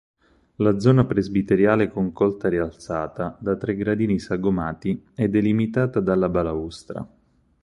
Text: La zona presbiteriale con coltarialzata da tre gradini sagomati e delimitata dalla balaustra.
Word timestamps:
La 0.55 0.79
zona 0.79 1.05
presbiteriale 1.05 1.89
con 1.91 2.11
coltarialzata 2.11 3.37
da 3.39 3.55
tre 3.55 3.75
gradini 3.75 4.17
sagomati 4.17 5.05
e 5.13 5.29
delimitata 5.29 5.99
dalla 5.99 6.27
balaustra. 6.27 7.07